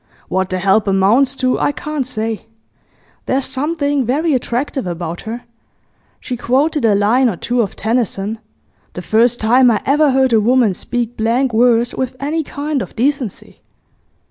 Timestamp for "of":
7.61-7.75, 12.81-12.95